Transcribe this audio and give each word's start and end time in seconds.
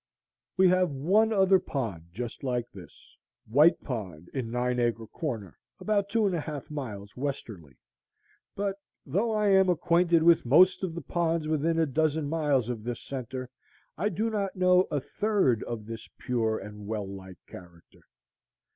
We 0.57 0.67
have 0.69 0.89
one 0.89 1.31
other 1.31 1.59
pond 1.59 2.05
just 2.11 2.43
like 2.43 2.71
this, 2.71 3.15
White 3.45 3.79
Pond, 3.83 4.29
in 4.33 4.49
Nine 4.49 4.79
Acre 4.79 5.05
Corner, 5.05 5.59
about 5.79 6.09
two 6.09 6.25
and 6.25 6.33
a 6.35 6.39
half 6.39 6.71
miles 6.71 7.15
westerly; 7.15 7.77
but, 8.55 8.77
though 9.05 9.29
I 9.31 9.49
am 9.49 9.69
acquainted 9.69 10.23
with 10.23 10.43
most 10.43 10.81
of 10.83 10.95
the 10.95 11.01
ponds 11.03 11.47
within 11.47 11.77
a 11.77 11.85
dozen 11.85 12.27
miles 12.27 12.67
of 12.67 12.83
this 12.83 12.99
centre 13.03 13.51
I 13.95 14.09
do 14.09 14.31
not 14.31 14.55
know 14.55 14.87
a 14.89 14.99
third 14.99 15.61
of 15.65 15.85
this 15.85 16.09
pure 16.17 16.57
and 16.57 16.87
well 16.87 17.07
like 17.07 17.37
character. 17.45 18.01